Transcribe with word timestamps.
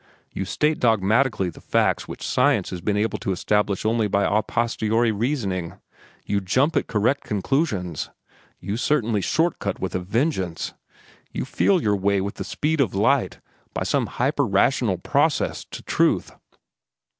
You 0.31 0.45
state 0.45 0.79
dogmatically 0.79 1.49
the 1.51 1.59
latest 1.59 1.71
facts 1.71 2.07
which 2.07 2.25
science 2.25 2.71
has 2.71 2.81
been 2.81 2.97
able 2.97 3.19
to 3.19 3.31
establish 3.31 3.85
only 3.85 4.07
by 4.07 4.25
à 4.25 4.41
posteriori 4.41 5.11
reasoning. 5.11 5.75
You 6.25 6.41
jump 6.41 6.75
at 6.75 6.87
correct 6.87 7.23
conclusions. 7.23 8.09
You 8.59 8.77
certainly 8.77 9.21
short 9.21 9.59
cut 9.59 9.79
with 9.79 9.93
a 9.93 9.99
vengeance. 9.99 10.73
You 11.31 11.45
feel 11.45 11.79
your 11.83 11.95
way 11.95 12.19
with 12.19 12.33
the 12.37 12.43
speed 12.43 12.81
of 12.81 12.95
light, 12.95 13.41
by 13.75 13.83
some 13.83 14.07
hyperrational 14.07 15.03
process, 15.03 15.65
to 15.65 15.83
truth." 15.83 16.31